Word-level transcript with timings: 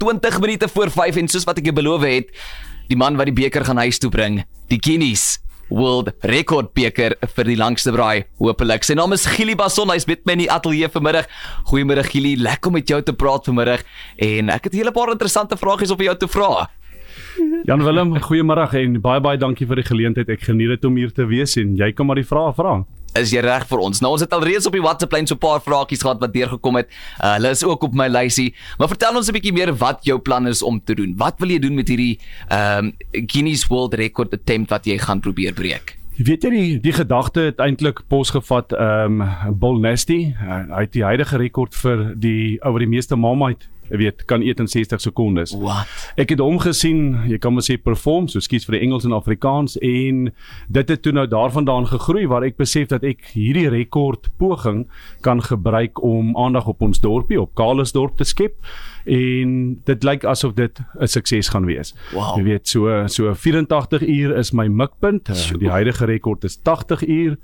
20 0.00 0.40
minute 0.40 0.68
voor 0.68 0.90
5 0.90 1.20
en 1.20 1.28
soos 1.28 1.44
wat 1.44 1.60
ek 1.60 1.68
jou 1.68 1.76
beloof 1.76 2.06
het, 2.08 2.32
die 2.88 2.96
man 2.98 3.20
wat 3.20 3.28
die 3.28 3.36
beker 3.36 3.66
gaan 3.68 3.80
huis 3.84 4.00
toe 4.00 4.10
bring, 4.10 4.40
die 4.72 4.80
Guinness 4.80 5.38
World 5.70 6.10
Record 6.26 6.72
beker 6.74 7.14
vir 7.36 7.46
die 7.46 7.56
langste 7.58 7.92
braai. 7.94 8.24
Hoopelik. 8.42 8.82
Sy 8.82 8.96
naam 8.98 9.14
is 9.14 9.26
Gili 9.36 9.54
Bason. 9.54 9.92
Hy's 9.92 10.08
met 10.08 10.24
my 10.26 10.34
in 10.34 10.42
die 10.42 10.50
ateljee 10.50 10.90
vanmiddag. 10.90 11.28
Goeiemôre 11.70 12.02
Gili. 12.08 12.34
Lekker 12.40 12.72
om 12.72 12.78
met 12.80 12.90
jou 12.90 12.98
te 13.06 13.14
praat 13.14 13.46
vanmiddag 13.46 13.84
en 14.18 14.50
ek 14.50 14.66
het 14.66 14.74
'n 14.74 14.82
hele 14.82 14.92
paar 14.92 15.12
interessante 15.12 15.56
vragies 15.56 15.94
op 15.94 16.00
jou 16.02 16.16
te 16.16 16.28
vra. 16.28 16.66
Jan 17.68 17.82
Willem, 17.84 18.14
goeiemôre 18.24 18.64
en 18.80 18.94
baie 19.04 19.20
baie 19.20 19.38
dankie 19.38 19.66
vir 19.68 19.82
die 19.82 19.84
geleentheid. 19.84 20.30
Ek 20.32 20.46
geniet 20.48 20.72
dit 20.72 20.86
om 20.88 20.96
hier 20.96 21.10
te 21.12 21.26
wees 21.28 21.58
en 21.60 21.74
jy 21.76 21.90
kan 21.92 22.08
maar 22.08 22.20
die 22.20 22.26
vrae 22.26 22.54
vra 22.56 22.80
is 23.18 23.32
jy 23.34 23.40
reg 23.42 23.64
vir 23.66 23.80
ons. 23.82 23.98
Nou 23.98 24.12
ons 24.14 24.22
het 24.22 24.30
al 24.36 24.44
reeds 24.46 24.68
op 24.70 24.74
die 24.76 24.82
WhatsApp 24.84 25.16
lyn 25.16 25.26
so 25.26 25.34
'n 25.34 25.42
paar 25.42 25.58
vragies 25.60 26.02
gehad 26.02 26.20
wat 26.22 26.32
deurgekom 26.32 26.76
het. 26.78 26.86
Uh, 27.18 27.34
hulle 27.34 27.50
is 27.50 27.64
ook 27.64 27.82
op 27.82 27.92
my 27.92 28.06
lysie. 28.06 28.54
Maar 28.78 28.88
vertel 28.88 29.16
ons 29.16 29.28
'n 29.28 29.32
bietjie 29.32 29.52
meer 29.52 29.74
wat 29.74 30.04
jou 30.04 30.18
plan 30.18 30.46
is 30.46 30.62
om 30.62 30.80
te 30.84 30.94
doen. 30.94 31.14
Wat 31.16 31.34
wil 31.40 31.48
jy 31.48 31.58
doen 31.58 31.74
met 31.74 31.88
hierdie 31.88 32.20
ehm 32.48 32.86
um, 32.86 33.26
Guinness 33.26 33.66
World 33.66 33.94
Record 33.94 34.32
attempt 34.32 34.70
wat 34.70 34.86
jy 34.86 34.98
gaan 34.98 35.20
probeer 35.20 35.52
breek? 35.52 35.98
Weet 36.16 36.42
jy 36.42 36.50
die 36.50 36.80
die 36.80 36.92
gedagte 36.92 37.40
het 37.40 37.58
eintlik 37.58 38.06
posgevat 38.06 38.72
ehm 38.72 39.20
um, 39.20 39.58
Bull 39.58 39.80
Nasty. 39.80 40.34
Uh, 40.40 40.70
hy 40.76 40.80
het 40.80 40.92
die 40.92 41.04
huidige 41.04 41.36
rekord 41.36 41.74
vir 41.74 42.14
die 42.14 42.60
oor 42.62 42.78
die 42.78 42.86
meeste 42.86 43.16
Marmite 43.16 43.66
jy 43.66 43.79
weet 43.98 44.24
kan 44.24 44.42
eet 44.42 44.60
in 44.60 44.68
60 44.68 45.00
sekondes. 45.00 45.54
What? 45.58 45.86
Ek 46.16 46.30
het 46.30 46.38
hom 46.38 46.58
gesien, 46.58 47.24
jy 47.28 47.38
kan 47.38 47.54
maar 47.54 47.66
sê 47.66 47.76
perform, 47.76 48.28
so 48.28 48.40
skuis 48.40 48.64
vir 48.64 48.78
die 48.78 48.84
Engels 48.86 49.04
en 49.04 49.12
Afrikaans 49.12 49.76
en 49.80 50.30
dit 50.68 50.88
het 50.88 51.02
toe 51.02 51.12
nou 51.12 51.26
daarvandaan 51.26 51.88
gegroei 51.90 52.26
waar 52.30 52.46
ek 52.46 52.56
besef 52.56 52.88
dat 52.88 53.04
ek 53.04 53.32
hierdie 53.34 53.68
rekord 53.68 54.30
poging 54.38 54.86
kan 55.20 55.42
gebruik 55.42 56.02
om 56.02 56.36
aandag 56.36 56.66
op 56.70 56.82
ons 56.82 57.00
dorpie 57.00 57.40
op 57.40 57.54
Kalisdorp 57.58 58.16
te 58.16 58.24
skep 58.24 58.56
en 59.10 59.80
dit 59.88 60.04
lyk 60.04 60.24
asof 60.24 60.54
dit 60.54 60.80
'n 61.00 61.06
sukses 61.06 61.48
gaan 61.48 61.66
wees. 61.66 61.94
Wow. 62.12 62.36
Jy 62.36 62.44
weet 62.44 62.68
so 62.68 63.06
so 63.08 63.34
84 63.34 64.02
uur 64.02 64.36
is 64.36 64.52
my 64.52 64.66
mikpunt. 64.68 65.30
Die 65.58 65.70
huidige 65.70 66.04
rekord 66.04 66.44
is 66.44 66.56
80 66.62 67.06
uur. 67.06 67.38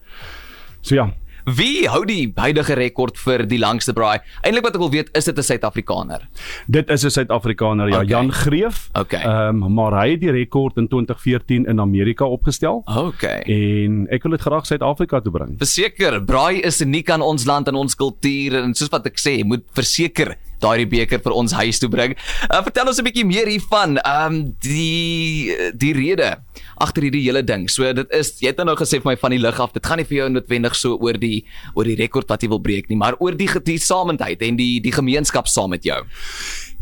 So 0.80 0.94
ja, 0.94 1.10
Wie 1.46 1.86
hou 1.86 2.00
die 2.02 2.32
huidige 2.34 2.74
rekord 2.74 3.18
vir 3.22 3.44
die 3.46 3.58
langste 3.62 3.92
braai? 3.94 4.18
Eintlik 4.42 4.64
wat 4.66 4.74
ek 4.74 4.82
wil 4.82 4.90
weet, 4.90 5.10
is 5.14 5.28
dit 5.30 5.38
'n 5.38 5.46
Suid-Afrikaner? 5.46 6.26
Dit 6.66 6.90
is 6.90 7.04
'n 7.04 7.10
Suid-Afrikaner, 7.10 7.88
ja, 7.88 8.02
okay. 8.02 8.06
Jan 8.06 8.32
Greef. 8.32 8.90
Okay. 8.98 9.22
Ehm 9.22 9.62
um, 9.62 9.74
maar 9.74 9.92
hy 9.92 10.10
het 10.10 10.20
die 10.20 10.30
rekord 10.30 10.76
in 10.76 10.88
2014 10.88 11.66
in 11.66 11.80
Amerika 11.80 12.24
opgestel. 12.24 12.82
Okay. 12.84 13.40
En 13.46 14.06
ek 14.10 14.22
wil 14.22 14.32
dit 14.32 14.40
graag 14.40 14.66
Suid-Afrika 14.66 15.20
toe 15.20 15.32
bring. 15.32 15.54
Verseker, 15.58 16.24
braai 16.24 16.60
is 16.62 16.80
uniek 16.80 17.10
aan 17.10 17.22
ons 17.22 17.44
land 17.44 17.68
en 17.68 17.74
ons 17.74 17.94
kultuur 17.94 18.62
en 18.62 18.74
soos 18.74 18.90
wat 18.90 19.06
ek 19.06 19.18
sê, 19.18 19.44
moet 19.44 19.62
verseker 19.72 20.36
daai 20.60 20.86
beker 20.86 21.20
vir 21.22 21.32
ons 21.32 21.52
huis 21.52 21.78
toe 21.78 21.88
bring. 21.88 22.16
Uh, 22.50 22.62
vertel 22.62 22.88
ons 22.88 22.98
'n 22.98 23.04
bietjie 23.04 23.26
meer 23.26 23.46
hiervan. 23.46 23.98
Ehm 23.98 24.34
um, 24.34 24.54
die 24.60 25.54
die 25.74 25.92
rede 25.92 26.36
agter 26.76 27.02
hierdie 27.02 27.24
hele 27.24 27.42
ding. 27.42 27.68
So 27.70 27.92
dit 27.92 28.10
is 28.10 28.36
jy 28.40 28.52
het 28.52 28.64
nou 28.64 28.76
gesê 28.76 29.00
vir 29.00 29.12
my 29.12 29.16
van 29.16 29.30
die 29.30 29.40
lig 29.40 29.60
af. 29.60 29.72
Dit 29.72 29.86
gaan 29.86 29.98
nie 29.98 30.08
vir 30.08 30.16
jou 30.16 30.28
noodwendig 30.30 30.74
so 30.76 30.96
oor 31.00 31.18
die 31.18 31.44
oor 31.74 31.84
die 31.84 31.96
rekord 31.96 32.28
wat 32.28 32.42
jy 32.42 32.48
wil 32.48 32.60
breek 32.60 32.88
nie, 32.88 32.96
maar 32.96 33.16
oor 33.20 33.36
die 33.36 33.48
gesamentheid 33.48 34.42
en 34.42 34.56
die 34.56 34.80
die 34.80 34.92
gemeenskap 34.92 35.48
saam 35.48 35.70
met 35.70 35.84
jou. 35.84 36.02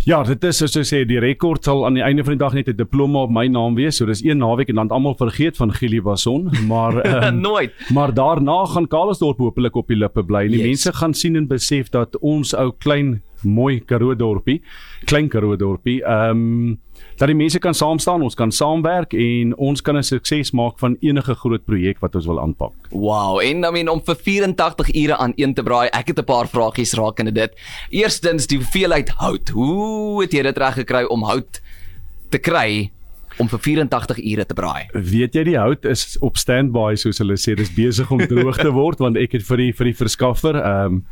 Ja, 0.05 0.19
dit 0.21 0.43
is 0.45 0.59
soos 0.61 0.75
jy 0.77 0.83
sê, 0.85 0.99
die 1.09 1.21
rekord 1.23 1.65
sal 1.65 1.87
aan 1.87 1.97
die 1.97 2.03
einde 2.05 2.21
van 2.27 2.35
die 2.35 2.43
dag 2.43 2.53
net 2.53 2.69
'n 2.69 2.77
diploma 2.77 3.23
op 3.25 3.31
my 3.31 3.47
naam 3.49 3.75
wees. 3.75 3.97
So 3.97 4.05
dis 4.05 4.21
een 4.23 4.39
naweek 4.39 4.69
en 4.69 4.75
dan 4.75 4.91
almal 4.91 5.15
vergeet 5.17 5.57
van 5.57 5.73
Gili 5.73 6.03
Bason, 6.03 6.51
maar 6.69 7.01
um, 7.07 7.41
nooit. 7.49 7.73
Maar 7.89 8.13
daarna 8.13 8.67
gaan 8.67 8.87
Karlsdorp 8.87 9.39
hopelik 9.39 9.77
op 9.77 9.89
die 9.89 9.97
lippe 9.97 10.23
bly. 10.23 10.49
Die 10.49 10.59
yes. 10.59 10.67
mense 10.67 10.93
gaan 10.93 11.15
sien 11.15 11.37
en 11.37 11.47
besef 11.47 11.89
dat 11.89 12.19
ons 12.21 12.55
ou 12.55 12.73
klein 12.79 13.23
mooi 13.45 13.81
Karoo 13.81 14.15
dorpie, 14.15 14.63
klein 15.05 15.29
Karoo 15.29 15.57
dorpie, 15.57 16.01
ehm 16.03 16.31
um, 16.31 16.79
dat 17.19 17.29
die 17.31 17.37
mense 17.37 17.59
kan 17.63 17.75
saam 17.75 17.99
staan, 17.99 18.23
ons 18.23 18.35
kan 18.35 18.51
saamwerk 18.53 19.13
en 19.15 19.53
ons 19.57 19.83
kan 19.83 19.97
'n 19.97 20.03
sukses 20.03 20.51
maak 20.53 20.79
van 20.79 20.97
enige 21.01 21.35
groot 21.35 21.65
projek 21.65 22.01
wat 22.01 22.15
ons 22.15 22.27
wil 22.27 22.41
aanpak. 22.41 22.73
Wow, 22.91 23.41
en 23.41 23.65
I 23.65 23.71
mean 23.71 23.89
om 23.89 24.01
vir 24.01 24.17
84 24.17 24.95
ure 24.95 25.17
aan 25.17 25.33
een 25.37 25.55
te 25.55 25.63
braai, 25.63 25.89
ek 25.93 26.09
het 26.09 26.19
'n 26.19 26.25
paar 26.25 26.49
vragies 26.49 26.95
rakende 26.95 27.33
dit. 27.33 27.53
Eerstens 27.91 28.47
die 28.47 28.59
hoeveelheid 28.59 29.09
hout. 29.09 29.49
Hoe 29.49 30.23
het 30.23 30.33
jy 30.33 30.43
dit 30.43 30.59
reg 30.59 30.75
gekry 30.75 31.05
om 31.05 31.23
hout 31.23 31.61
te 32.31 32.39
kry 32.39 32.91
om 33.39 33.49
vir 33.51 33.59
84 33.59 34.21
ure 34.23 34.47
te 34.47 34.55
braai. 34.55 34.89
Weet 34.95 35.35
jy 35.35 35.45
die 35.51 35.59
hout 35.59 35.87
is 35.91 36.17
op 36.25 36.39
standby 36.41 36.95
soos 37.01 37.19
hulle 37.23 37.37
sê, 37.41 37.57
dis 37.59 37.73
besig 37.75 38.11
om 38.15 38.23
droog 38.23 38.61
te 38.61 38.71
word 38.75 39.03
want 39.03 39.19
ek 39.21 39.39
het 39.39 39.47
vir 39.49 39.65
die 39.65 39.73
vir 39.73 39.91
die 39.91 39.99
verskaffer 40.05 40.61
ehm 40.61 41.01
um, 41.01 41.05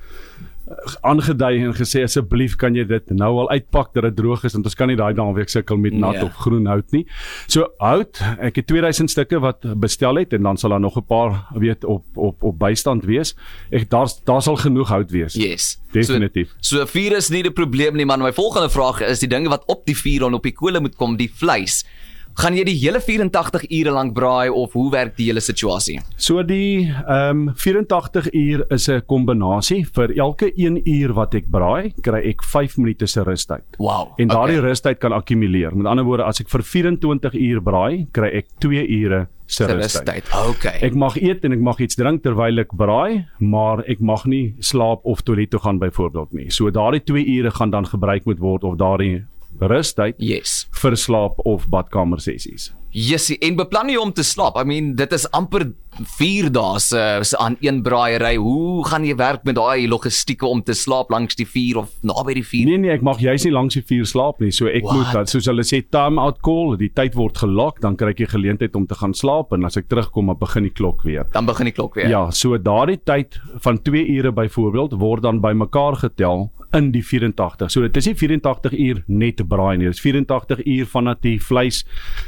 aangedui 1.03 1.65
en 1.67 1.75
gesê 1.75 2.05
asseblief 2.07 2.55
kan 2.61 2.77
jy 2.77 2.85
dit 2.89 3.11
nou 3.17 3.31
al 3.43 3.51
uitpak 3.51 3.93
dat 3.97 4.07
dit 4.07 4.17
droog 4.21 4.45
is 4.47 4.55
want 4.57 4.69
ons 4.71 4.77
kan 4.79 4.91
nie 4.91 4.99
daai 4.99 5.13
naweek 5.19 5.51
sukkel 5.51 5.81
met 5.81 5.95
nat 5.97 6.17
yeah. 6.17 6.23
Ja. 6.23 6.29
of 6.29 6.39
groen 6.45 6.69
hout 6.71 6.95
nie. 6.95 7.03
So 7.51 7.69
hout, 7.83 8.21
ek 8.39 8.61
het 8.63 8.69
2000 8.71 9.11
stukke 9.11 9.41
wat 9.43 9.67
bestel 9.83 10.21
het 10.23 10.33
en 10.37 10.47
dan 10.47 10.61
sal 10.61 10.75
daar 10.75 10.81
nog 10.81 10.97
'n 10.97 11.07
paar 11.07 11.47
weet 11.55 11.85
op 11.85 12.05
op 12.15 12.43
op 12.43 12.59
bystand 12.59 13.05
wees. 13.05 13.35
Ek 13.71 13.91
daar 13.91 14.09
daar 14.25 14.43
sal 14.43 14.57
genoeg 14.57 14.89
hout 14.89 15.11
wees. 15.11 15.35
Yes. 15.35 15.79
Definitief. 15.93 16.55
So, 16.61 16.77
so 16.77 16.87
vuur 16.87 17.17
is 17.17 17.29
nie 17.29 17.43
die 17.43 17.53
probleem 17.53 17.97
nie 17.97 18.07
man. 18.07 18.23
My 18.23 18.33
volgende 18.33 18.71
vraag 18.71 19.01
is 19.01 19.21
die 19.21 19.29
dinge 19.29 19.49
wat 19.49 19.65
op 19.67 19.87
die 19.87 19.97
vuur 19.97 20.27
en 20.27 20.35
op 20.35 20.43
die 20.43 20.55
kole 20.55 20.81
moet 20.81 20.97
kom, 20.97 21.17
die 21.17 21.31
vleis 21.35 21.85
gaan 22.39 22.57
jy 22.57 22.65
die 22.65 22.77
hele 22.81 23.01
84 23.01 23.67
ure 23.69 23.93
lank 23.95 24.15
braai 24.17 24.51
of 24.51 24.73
hoe 24.77 24.89
werk 24.93 25.17
die 25.19 25.29
hele 25.29 25.43
situasie? 25.45 25.99
So 26.17 26.43
die 26.47 26.89
ehm 26.89 27.49
um, 27.49 27.55
84 27.57 28.31
uur 28.33 28.65
is 28.71 28.89
'n 28.89 29.03
kombinasie 29.07 29.85
vir 29.95 30.13
elke 30.17 30.53
1 30.57 30.81
uur 30.87 31.15
wat 31.15 31.35
ek 31.35 31.51
braai, 31.51 31.93
kry 32.03 32.23
ek 32.31 32.43
5 32.43 32.79
minute 32.79 33.07
se 33.07 33.23
rustyd. 33.23 33.65
Wow. 33.79 34.15
En 34.19 34.29
daardie 34.29 34.59
okay. 34.59 34.69
rustyd 34.69 34.99
kan 34.99 35.13
akkumuleer. 35.13 35.77
Met 35.77 35.87
ander 35.87 36.05
woorde, 36.05 36.25
as 36.25 36.41
ek 36.41 36.49
vir 36.49 36.63
24 36.63 37.35
uur 37.35 37.61
braai, 37.61 38.07
kry 38.13 38.31
ek 38.33 38.47
2 38.61 38.87
ure 38.89 39.27
se 39.47 39.67
rustyd. 39.67 40.29
Okay. 40.49 40.79
Ek 40.83 40.95
mag 40.95 41.17
eet 41.21 41.45
en 41.45 41.53
ek 41.53 41.61
mag 41.61 41.81
iets 41.81 41.99
drink 41.99 42.23
terwyl 42.23 42.63
ek 42.63 42.73
braai, 42.73 43.27
maar 43.39 43.85
ek 43.91 44.01
mag 44.01 44.25
nie 44.27 44.55
slaap 44.61 45.05
of 45.05 45.23
toilet 45.23 45.51
toe 45.51 45.61
gaan 45.61 45.79
byvoorbeeld 45.83 46.33
nie. 46.33 46.49
So 46.51 46.71
daardie 46.71 47.03
2 47.05 47.27
ure 47.39 47.51
gaan 47.51 47.71
dan 47.71 47.87
gebruik 47.87 48.25
moet 48.25 48.41
word 48.41 48.65
of 48.65 48.79
daardie 48.81 49.25
rustyd 49.61 50.17
yes. 50.19 50.67
vir 50.83 50.97
slaap 50.97 51.41
of 51.45 51.69
badkamer 51.73 52.21
sessies. 52.23 52.71
Jessie, 52.93 53.39
en 53.41 53.57
beplan 53.57 53.89
jy 53.89 54.01
om 54.01 54.13
te 54.13 54.25
slaap? 54.27 54.59
I 54.61 54.67
mean, 54.69 54.93
dit 54.99 55.13
is 55.17 55.25
amper 55.33 55.71
4 56.01 56.49
dae 56.53 56.79
se 56.81 56.97
uh, 56.97 57.45
aan 57.45 57.57
een 57.61 57.83
braaiery. 57.85 58.37
Hoe 58.41 58.85
gaan 58.89 59.05
jy 59.05 59.15
werk 59.19 59.45
met 59.45 59.59
daai 59.59 59.85
logistieke 59.89 60.47
om 60.49 60.63
te 60.65 60.73
slaap 60.73 61.11
langs 61.13 61.37
die 61.37 61.47
vuur 61.47 61.83
of 61.83 61.91
naby 62.01 62.39
die 62.39 62.45
vuur? 62.47 62.71
Nee 62.71 62.81
nee, 62.81 62.95
ek 62.95 63.05
mag 63.05 63.21
juis 63.21 63.45
nie 63.45 63.53
langs 63.53 63.77
die 63.77 63.85
vuur 63.85 64.09
slaap 64.09 64.41
nie. 64.41 64.53
So 64.57 64.71
ek 64.73 64.87
What? 64.87 64.97
moet 64.97 65.13
dat 65.13 65.33
soos 65.33 65.51
hulle 65.51 65.65
sê 65.69 65.83
time 65.85 66.21
out 66.23 66.41
call, 66.47 66.79
die 66.81 66.89
tyd 66.97 67.19
word 67.19 67.43
gelok, 67.43 67.83
dan 67.85 67.99
kry 68.01 68.15
ek 68.15 68.23
die 68.25 68.31
geleentheid 68.31 68.79
om 68.79 68.89
te 68.89 68.97
gaan 68.97 69.13
slaap 69.17 69.53
en 69.53 69.69
as 69.69 69.77
ek 69.81 69.91
terugkom, 69.93 70.33
dan 70.33 70.41
begin 70.41 70.69
die 70.71 70.73
klok 70.73 71.05
weer. 71.05 71.29
Dan 71.37 71.51
begin 71.51 71.69
die 71.69 71.77
klok 71.77 72.01
weer. 72.01 72.09
Ja, 72.09 72.25
so 72.33 72.57
daardie 72.57 73.01
tyd 73.05 73.37
van 73.61 73.83
2 73.85 74.07
ure 74.17 74.33
byvoorbeeld 74.33 74.97
word 75.03 75.29
dan 75.29 75.45
bymekaar 75.45 76.01
getel 76.07 76.49
in 76.73 76.89
die 76.93 77.05
84. 77.05 77.69
So 77.69 77.85
dit 77.85 77.97
is 78.01 78.09
nie 78.09 78.17
84 78.17 78.73
uur 78.73 79.03
net 79.13 79.43
braai 79.49 79.77
nie. 79.77 79.91
Dit 79.91 79.99
is 79.99 80.05
84 80.05 80.65
uur 80.65 80.89
vanaf 80.89 81.21
die 81.25 81.37
vleis 81.43 81.83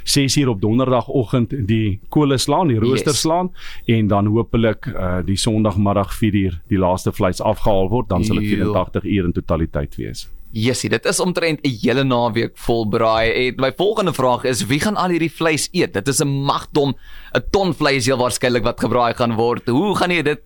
6 0.05 0.37
uur 0.43 0.53
op 0.53 0.61
donderdagoggend 0.61 1.55
die 1.69 2.01
kole 2.13 2.37
slaan, 2.39 2.69
die 2.69 2.81
rooster 2.83 3.15
yes. 3.15 3.25
slaan 3.25 3.54
en 3.87 4.07
dan 4.09 4.27
hopelik 4.27 4.87
uh 4.87 5.23
die 5.25 5.37
sonndagmiddag 5.37 6.15
4 6.15 6.35
uur 6.35 6.61
die 6.69 6.79
laaste 6.79 7.13
vleis 7.13 7.41
afgehaal 7.41 7.89
word, 7.89 8.09
dan 8.09 8.25
sal 8.25 8.37
dit 8.37 8.57
84 8.57 9.05
uur 9.05 9.25
in 9.25 9.33
totaliteit 9.33 9.97
wees. 9.97 10.29
Jessie, 10.55 10.89
dit 10.91 11.05
is 11.05 11.21
omtrent 11.21 11.61
'n 11.67 11.79
hele 11.83 12.05
naweek 12.05 12.53
vol 12.55 12.87
braai. 12.87 13.31
En 13.31 13.55
my 13.57 13.73
volgende 13.77 14.13
vraag 14.13 14.45
is 14.45 14.67
wie 14.67 14.81
gaan 14.81 14.97
al 14.97 15.11
hierdie 15.11 15.33
vleis 15.33 15.69
eet? 15.73 15.93
Dit 15.93 16.09
is 16.09 16.23
'n 16.23 16.29
magdom 16.29 16.95
'n 17.35 17.43
ton 17.51 17.75
vleis 17.75 18.07
heel 18.07 18.19
waarskynlik 18.19 18.63
wat 18.63 18.81
gebraai 18.81 19.15
gaan 19.15 19.35
word. 19.35 19.69
Hoe 19.69 19.97
gaan 19.97 20.11
jy 20.11 20.23
dit 20.23 20.43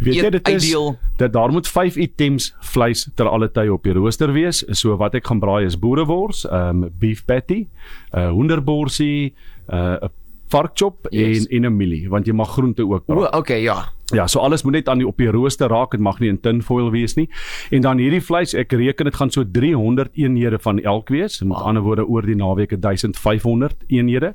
Weet 0.00 0.14
jy 0.14 0.30
dit 0.30 0.48
is 0.48 0.74
dat 1.16 1.32
daar 1.32 1.52
moet 1.52 1.68
5 1.68 1.96
items 1.96 2.54
vleis 2.60 3.08
ter 3.14 3.28
alle 3.28 3.50
tye 3.50 3.72
op 3.72 3.82
die 3.84 3.92
rooster 3.92 4.32
wees. 4.32 4.64
So 4.70 4.96
wat 4.96 5.14
ek 5.14 5.26
gaan 5.26 5.40
braai 5.40 5.64
is 5.64 5.78
boerewors, 5.78 6.46
ehm 6.48 6.84
um, 6.84 6.90
beef 6.98 7.24
patty, 7.24 7.68
'n 8.12 8.18
uh, 8.18 8.30
hoenderborsie, 8.30 9.34
'n 9.68 9.74
uh, 9.74 10.08
varkchop 10.50 11.08
yes. 11.10 11.46
en 11.46 11.56
en 11.56 11.70
'n 11.70 11.76
mielie 11.76 12.08
want 12.10 12.26
jy 12.26 12.32
mag 12.32 12.50
groente 12.50 12.86
ook 12.86 13.06
braai. 13.06 13.28
O, 13.30 13.38
okay, 13.38 13.62
ja. 13.62 13.92
Ja, 14.12 14.26
so 14.26 14.40
alles 14.40 14.62
moet 14.62 14.72
net 14.72 14.88
aan 14.88 14.98
die 14.98 15.06
op 15.06 15.16
die 15.16 15.30
rooster 15.30 15.68
raak. 15.68 15.90
Dit 15.90 16.00
mag 16.00 16.18
nie 16.18 16.28
in 16.28 16.40
tinfoil 16.40 16.90
wees 16.90 17.14
nie. 17.14 17.28
En 17.70 17.80
dan 17.80 17.98
hierdie 17.98 18.20
vleis, 18.20 18.54
ek 18.54 18.72
reken 18.72 19.06
dit 19.06 19.14
gaan 19.14 19.30
so 19.30 19.44
300 19.44 20.10
eenhede 20.18 20.58
van 20.58 20.80
elk 20.82 21.08
wees. 21.08 21.40
Met 21.40 21.58
wow. 21.58 21.66
ander 21.66 21.82
woorde 21.82 22.06
oor 22.06 22.26
die 22.26 22.34
naweek 22.34 22.74
1500 22.80 23.76
eenhede. 23.86 24.34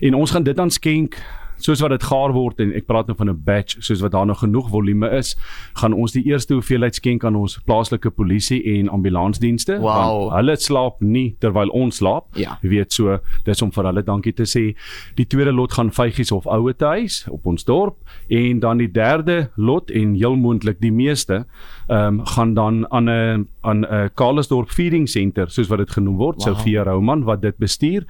En 0.00 0.14
ons 0.14 0.30
gaan 0.30 0.42
dit 0.42 0.56
dan 0.56 0.70
skenk 0.70 1.18
soos 1.58 1.80
wat 1.80 1.90
dit 1.90 2.02
gaar 2.02 2.32
word 2.32 2.60
en 2.60 2.72
ek 2.74 2.86
praat 2.86 3.06
nou 3.06 3.16
van 3.16 3.28
'n 3.30 3.42
batch, 3.44 3.76
soos 3.80 4.00
wat 4.00 4.12
daar 4.12 4.26
nog 4.26 4.38
genoeg 4.40 4.68
volume 4.70 5.10
is, 5.10 5.36
gaan 5.74 5.92
ons 5.92 6.12
die 6.12 6.24
eerste 6.24 6.54
hoeveelheid 6.54 6.94
skenk 6.94 7.24
aan 7.24 7.36
ons 7.36 7.58
plaaslike 7.66 8.10
polisie 8.10 8.62
en 8.78 8.88
ambulansdienste 8.88 9.78
Wow. 9.78 9.84
want 9.84 10.32
hulle 10.34 10.56
slaap 10.56 11.00
nie 11.00 11.36
terwyl 11.40 11.68
ons 11.70 11.96
slaap. 11.96 12.24
Ja. 12.36 12.58
Jy 12.62 12.68
weet 12.68 12.92
so, 12.92 13.18
dis 13.44 13.62
om 13.62 13.70
vir 13.72 13.84
hulle 13.84 14.02
dankie 14.02 14.32
te 14.32 14.44
sê. 14.46 14.74
Die 15.16 15.26
tweede 15.26 15.52
lot 15.52 15.72
gaan 15.72 15.90
vygies 15.90 16.32
of 16.32 16.46
oue 16.46 16.74
huis 16.78 17.26
op 17.30 17.46
ons 17.46 17.64
dorp 17.64 17.96
en 18.30 18.60
dan 18.60 18.78
die 18.78 18.88
derde 18.92 19.50
lot 19.56 19.90
en 19.90 20.14
heel 20.14 20.36
moontlik 20.36 20.80
die 20.80 20.92
meeste 20.92 21.44
ehm 21.88 22.18
um, 22.20 22.26
gaan 22.26 22.54
dan 22.54 22.86
aan 22.92 23.08
'n 23.08 23.48
aan 23.62 23.84
'n 23.84 24.10
Karlsdorp 24.14 24.70
feeding 24.70 25.08
center 25.08 25.50
soos 25.50 25.68
wat 25.68 25.78
dit 25.78 25.90
genoem 25.90 26.16
word, 26.16 26.36
Wow. 26.36 26.56
Sofia 26.56 26.82
Roman 26.82 27.24
wat 27.24 27.42
dit 27.42 27.56
bestuur. 27.58 28.04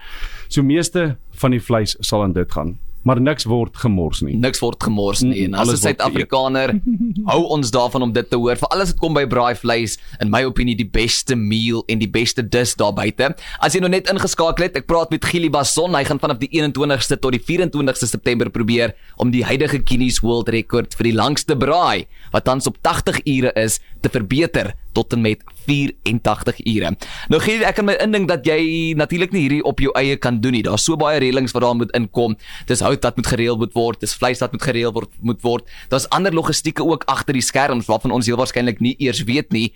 So 0.48 0.62
meeste 0.62 1.16
van 1.30 1.50
die 1.50 1.60
vleis 1.60 1.96
sal 2.00 2.22
aan 2.22 2.32
dit 2.32 2.52
gaan, 2.52 2.78
maar 3.08 3.20
niks 3.24 3.46
word 3.48 3.76
gemors 3.80 4.20
nie. 4.24 4.36
niks 4.36 4.60
word 4.60 4.82
gemors 4.84 5.22
nie. 5.24 5.46
En 5.46 5.56
as 5.58 5.70
'n 5.72 5.80
Suid-Afrikaner 5.80 6.74
hou 7.30 7.40
ons 7.56 7.70
daarvan 7.72 8.04
om 8.08 8.12
dit 8.12 8.28
te 8.30 8.36
hoor. 8.36 8.56
Vir 8.60 8.68
alles 8.74 8.92
wat 8.92 9.00
kom 9.00 9.14
by 9.16 9.24
braai 9.26 9.56
vleis 9.56 9.96
in 10.20 10.30
my 10.30 10.44
opinie 10.44 10.76
die 10.76 10.88
beste 10.88 11.36
meal 11.36 11.84
en 11.88 12.02
die 12.02 12.10
beste 12.10 12.42
dis 12.42 12.74
daar 12.76 12.92
buite. 12.92 13.32
As 13.64 13.74
jy 13.74 13.80
nou 13.80 13.90
net 13.90 14.10
ingeskakel 14.12 14.68
het 14.68 14.76
ek 14.76 14.86
praat 14.90 15.10
met 15.10 15.24
Gili 15.24 15.50
Basson. 15.50 15.94
Hy 15.96 16.04
gaan 16.04 16.20
vanaf 16.20 16.38
die 16.42 16.50
21ste 16.52 17.16
tot 17.18 17.32
die 17.32 17.42
24ste 17.42 18.08
September 18.10 18.50
probeer 18.50 18.94
om 19.16 19.30
die 19.30 19.44
huidige 19.44 19.80
Guinness 19.84 20.20
World 20.22 20.48
Record 20.52 20.94
vir 20.98 21.10
die 21.10 21.16
langste 21.16 21.56
braai 21.56 22.06
wat 22.32 22.44
tans 22.44 22.68
op 22.68 22.76
80 22.82 23.24
ure 23.24 23.52
is 23.56 23.80
te 24.02 24.12
verbeter 24.12 24.74
tot 24.92 25.12
en 25.12 25.20
met 25.20 25.42
84 25.66 26.60
ure. 26.64 26.92
Nou 27.28 27.40
gee 27.42 27.64
ek 27.64 27.78
kan 27.78 27.88
my 27.88 27.96
indink 28.02 28.28
dat 28.30 28.46
jy 28.46 28.94
natuurlik 28.98 29.34
nie 29.34 29.44
hierdie 29.46 29.62
op 29.68 29.82
jou 29.82 29.92
eie 29.98 30.16
kan 30.16 30.40
doen 30.40 30.56
nie. 30.56 30.64
Daar's 30.66 30.86
so 30.88 30.96
baie 30.96 31.20
reëlings 31.22 31.54
wat 31.56 31.62
daar 31.66 31.76
moet 31.78 31.94
inkom. 31.96 32.36
Dis 32.66 32.84
hout 32.84 33.04
wat 33.04 33.16
moet 33.20 33.30
gereël 33.34 33.60
moet 33.60 33.76
word, 33.76 34.00
dis 34.00 34.16
vleis 34.16 34.42
wat 34.44 34.52
moet 34.56 34.64
gereël 34.64 34.92
word 34.96 35.12
moet 35.20 35.42
word. 35.44 35.68
Daar's 35.92 36.08
ander 36.14 36.34
logistieke 36.34 36.84
ook 36.84 37.06
agter 37.06 37.36
die 37.36 37.44
skerms 37.44 37.86
waarvan 37.90 38.14
ons 38.16 38.26
heel 38.26 38.40
waarskynlik 38.40 38.80
nie 38.80 38.96
eers 38.98 39.24
weet 39.28 39.52
nie. 39.52 39.72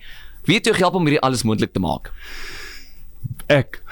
Wie 0.47 0.57
het 0.59 0.67
jou 0.67 0.75
gehelp 0.75 0.97
om 0.99 1.05
hierdie 1.07 1.23
alles 1.23 1.45
moontlik 1.47 1.71
te 1.73 1.79
maak? 1.79 2.11
Ek. 3.47 3.81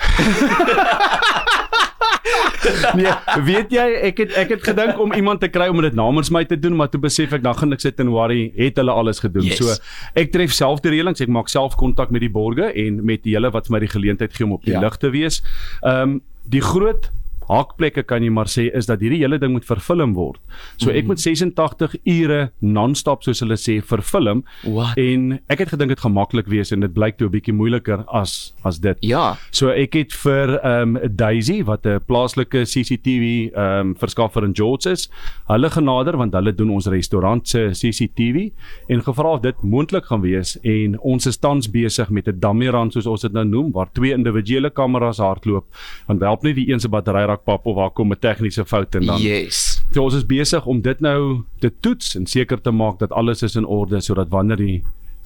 nee, 2.98 3.12
weet 3.46 3.72
jy, 3.74 3.86
ek 4.10 4.20
het 4.24 4.34
ek 4.40 4.54
het 4.56 4.66
gedink 4.72 5.00
om 5.02 5.14
iemand 5.18 5.42
te 5.44 5.50
kry 5.52 5.68
om 5.72 5.82
dit 5.84 5.96
namens 5.98 6.30
my 6.34 6.44
te 6.48 6.58
doen, 6.60 6.76
maar 6.78 6.92
toe 6.94 7.02
besef 7.04 7.34
ek 7.38 7.44
dan 7.46 7.58
gaan 7.58 7.76
ek 7.76 7.84
sit 7.84 8.00
en 8.04 8.12
worry, 8.14 8.50
het 8.58 8.80
hulle 8.82 8.94
alles 8.94 9.22
gedoen. 9.24 9.48
Yes. 9.50 9.62
So 9.62 9.74
ek 10.20 10.34
tref 10.36 10.54
self 10.56 10.84
die 10.86 10.94
reëlings, 10.94 11.24
ek 11.24 11.32
maak 11.34 11.50
self 11.52 11.78
kontak 11.80 12.14
met 12.14 12.24
die 12.26 12.32
borgers 12.32 12.76
en 12.80 13.02
met 13.08 13.24
die 13.26 13.36
hele 13.36 13.52
wat 13.54 13.70
vir 13.70 13.78
my 13.78 13.82
die 13.86 13.92
geleentheid 13.94 14.36
gee 14.38 14.48
om 14.48 14.56
op 14.60 14.68
die 14.68 14.76
Ja. 14.76 14.84
lig 14.86 15.00
te 15.02 15.12
wees. 15.14 15.42
Ehm 15.82 16.18
um, 16.18 16.20
die 16.52 16.62
groot 16.66 17.12
haakplekke 17.52 18.04
kan 18.08 18.24
jy 18.24 18.32
maar 18.34 18.50
sê 18.52 18.70
is 18.78 18.88
dat 18.90 19.04
hierdie 19.04 19.22
hele 19.24 19.40
ding 19.42 19.54
moet 19.56 19.68
verfilm 19.68 20.16
word. 20.18 20.40
So 20.82 20.92
ek 20.92 21.08
moet 21.10 21.22
86 21.22 21.98
ure 22.08 22.52
non-stop 22.60 23.26
soos 23.26 23.44
hulle 23.44 23.58
sê 23.60 23.80
verfilm 23.84 24.44
What? 24.64 24.98
en 25.02 25.40
ek 25.52 25.66
het 25.66 25.74
gedink 25.76 25.94
dit 25.96 26.04
gaan 26.04 26.16
maklik 26.16 26.50
wees 26.52 26.72
en 26.72 26.86
dit 26.86 26.94
blyk 26.94 27.18
toe 27.20 27.28
'n 27.28 27.36
bietjie 27.36 27.54
moeiliker 27.54 28.06
as 28.08 28.54
as 28.64 28.80
dit. 28.80 28.98
Ja. 29.02 29.38
So 29.52 29.70
ek 29.70 29.94
het 29.94 30.14
vir 30.14 30.60
ehm 30.64 30.96
um, 30.96 31.16
Daisy 31.16 31.64
wat 31.64 31.86
'n 31.86 32.00
plaaslike 32.08 32.66
CCTV 32.66 33.52
ehm 33.54 33.92
um, 33.92 33.96
verskaffer 33.96 34.44
in 34.44 34.56
George 34.56 34.90
is, 34.90 35.10
hulle 35.48 35.70
genader 35.70 36.18
want 36.18 36.34
hulle 36.34 36.54
doen 36.56 36.70
ons 36.70 36.88
restaurant 36.88 37.48
se 37.48 37.72
CCTV 37.72 38.52
en 38.88 39.04
gevra 39.04 39.34
of 39.36 39.42
dit 39.42 39.64
moontlik 39.64 40.06
gaan 40.06 40.22
wees 40.22 40.58
en 40.64 41.00
ons 41.00 41.26
is 41.26 41.38
tans 41.38 41.70
besig 41.72 42.10
met 42.10 42.28
'n 42.28 42.40
dummy 42.40 42.68
run 42.68 42.92
soos 42.92 43.08
ons 43.08 43.22
dit 43.22 43.34
nou 43.34 43.46
noem 43.46 43.72
waar 43.72 43.90
twee 43.94 44.14
individuele 44.14 44.70
kameras 44.70 45.18
hardloop 45.18 45.66
want 46.08 46.22
help 46.22 46.44
nie 46.44 46.54
die 46.54 46.72
een 46.72 46.80
se 46.80 46.90
battery 46.90 47.26
raak 47.26 47.41
pap 47.44 47.66
of 47.66 47.76
waar 47.76 47.90
kom 47.92 48.12
'n 48.12 48.20
tegniese 48.20 48.66
fout 48.66 48.96
en 48.96 49.06
dan 49.06 49.22
Yes. 49.22 49.82
so 49.94 50.04
ons 50.04 50.14
is 50.16 50.26
besig 50.26 50.66
om 50.66 50.82
dit 50.82 51.00
nou 51.02 51.44
te 51.60 51.72
toets 51.80 52.16
en 52.16 52.26
seker 52.26 52.62
te 52.62 52.72
maak 52.72 53.00
dat 53.00 53.12
alles 53.12 53.44
is 53.44 53.56
in 53.56 53.66
orde 53.66 54.02
sodat 54.02 54.30
wanneer 54.30 54.58
die 54.58 54.84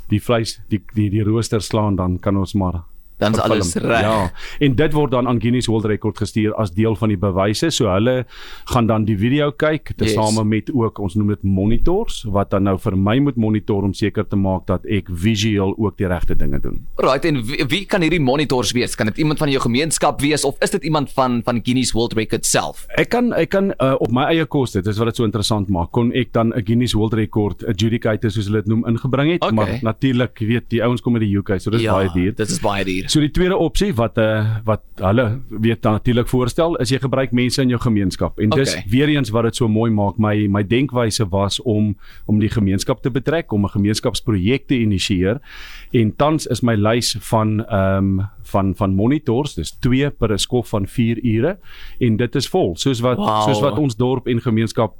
die 0.10 0.20
vleis 0.22 0.60
die 0.70 0.82
die 0.94 1.10
die 1.10 1.24
rooster 1.24 1.62
slaan 1.62 1.96
dan 1.96 2.20
kan 2.20 2.38
ons 2.38 2.54
maar 2.54 2.84
Dan 3.18 3.32
is 3.34 3.40
alles 3.40 3.74
reg. 3.76 4.02
Ja, 4.02 4.32
en 4.60 4.76
dit 4.76 4.94
word 4.94 5.12
dan 5.12 5.28
aan 5.28 5.40
Guinness 5.42 5.68
World 5.68 5.86
Record 5.86 6.18
gestuur 6.18 6.54
as 6.60 6.72
deel 6.76 6.96
van 6.96 7.10
die 7.10 7.18
bewyse. 7.18 7.70
So 7.72 7.88
hulle 7.88 8.26
gaan 8.66 8.88
dan 8.88 9.06
die 9.06 9.18
video 9.18 9.52
kyk 9.52 9.94
tesame 9.98 10.42
Yes. 10.44 10.44
met 10.46 10.72
ook 10.74 11.00
ons 11.00 11.16
noem 11.16 11.28
dit 11.28 11.44
monitors 11.44 12.24
wat 12.28 12.50
dan 12.52 12.64
nou 12.68 12.78
vir 12.78 12.98
my 12.98 13.20
moet 13.20 13.36
monitor 13.40 13.84
om 13.84 13.94
seker 13.94 14.26
te 14.28 14.36
maak 14.36 14.66
dat 14.68 14.86
ek 14.86 15.08
visueel 15.10 15.74
ook 15.78 15.98
die 15.98 16.08
regte 16.08 16.36
dinge 16.36 16.60
doen. 16.60 16.82
Right 16.98 17.26
en 17.26 17.42
wie, 17.46 17.64
wie 17.72 17.86
kan 17.86 18.02
hierdie 18.02 18.20
monitors 18.20 18.72
wees? 18.76 18.96
Kan 18.96 19.06
dit 19.08 19.18
iemand 19.18 19.40
van 19.40 19.50
jou 19.50 19.62
gemeenskap 19.62 20.22
wees 20.22 20.44
of 20.46 20.56
is 20.62 20.72
dit 20.72 20.84
iemand 20.84 21.12
van 21.16 21.42
van 21.46 21.62
Guinness 21.64 21.94
World 21.94 22.14
Record 22.14 22.46
self? 22.46 22.86
Ek 22.98 23.10
kan 23.10 23.32
ek 23.34 23.50
kan 23.50 23.72
uh, 23.80 23.96
op 24.00 24.12
my 24.12 24.24
eie 24.34 24.46
koste, 24.46 24.82
dit 24.82 24.92
is 24.92 24.98
wat 25.00 25.08
dit 25.14 25.16
so 25.16 25.24
interessant 25.24 25.70
maak, 25.70 25.92
kon 25.92 26.12
ek 26.14 26.34
dan 26.34 26.52
'n 26.56 26.66
Guinness 26.66 26.94
World 26.94 27.14
Record 27.14 27.64
adjudicator 27.66 28.30
soos 28.32 28.46
hulle 28.50 28.62
dit 28.62 28.68
noem 28.68 28.86
ingebring 28.88 29.32
het, 29.32 29.42
Okay. 29.44 29.54
maar 29.56 29.80
natuurlik 29.82 30.40
weet 30.40 30.70
die 30.70 30.84
ouens 30.84 31.02
kom 31.02 31.14
uit 31.16 31.22
die 31.24 31.38
UK, 31.38 31.60
so 31.62 31.70
dis 31.72 31.86
baie 31.86 32.10
duur. 32.14 32.36
Dit 32.36 32.50
is 32.50 32.60
baie 32.60 32.84
duur. 32.86 33.05
So 33.08 33.20
die 33.20 33.32
tweede 33.32 33.58
opsie 33.58 33.94
wat 33.94 34.18
uh, 34.18 34.58
wat 34.66 34.82
hulle 34.96 35.42
weet 35.50 35.82
natuurlik 35.84 36.28
voorstel 36.28 36.76
is 36.76 36.90
jy 36.90 37.00
gebruik 37.00 37.32
mense 37.32 37.62
in 37.62 37.70
jou 37.70 37.80
gemeenskap 37.80 38.40
en 38.40 38.50
dis 38.50 38.72
Okay. 38.76 38.84
weer 38.90 39.10
eens 39.10 39.30
wat 39.30 39.44
dit 39.44 39.56
so 39.56 39.68
mooi 39.68 39.92
maak 39.92 40.18
my 40.18 40.48
my 40.48 40.64
denkwyse 40.64 41.26
was 41.30 41.62
om 41.62 41.96
om 42.26 42.40
die 42.40 42.50
gemeenskap 42.50 43.02
te 43.04 43.10
betrek 43.12 43.52
om 43.54 43.66
'n 43.66 43.70
gemeenskapsprojek 43.70 44.68
te 44.68 44.76
initieer 44.80 45.40
en 45.94 46.16
tans 46.16 46.48
is 46.48 46.62
my 46.62 46.76
lys 46.76 47.16
van 47.20 47.66
ehm 47.66 48.20
um, 48.20 48.28
van 48.46 48.76
van 48.76 48.94
monitors 48.96 49.56
dis 49.56 49.72
2 49.80 50.10
per 50.12 50.32
'n 50.34 50.38
skof 50.38 50.70
van 50.70 50.88
4 50.88 51.18
ure 51.24 51.58
en 52.00 52.18
dit 52.18 52.36
is 52.36 52.48
vol 52.48 52.76
soos 52.76 53.00
wat 53.02 53.18
Wow. 53.18 53.44
soos 53.48 53.60
wat 53.62 53.78
ons 53.78 53.96
dorp 53.96 54.28
en 54.28 54.42
gemeenskap 54.42 54.94